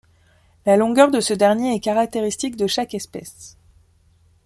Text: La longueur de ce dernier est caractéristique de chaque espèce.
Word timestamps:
La 0.65 0.77
longueur 0.77 1.11
de 1.11 1.19
ce 1.19 1.35
dernier 1.35 1.75
est 1.75 1.79
caractéristique 1.79 2.55
de 2.55 2.65
chaque 2.65 2.95
espèce. 2.95 3.55